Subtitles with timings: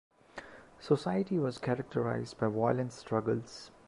[0.79, 3.69] Society was characterized by violent struggles.